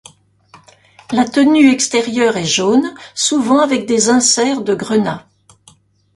[1.11, 5.27] La tenue extérieures est jaune, souvent avec des inserts de grenat.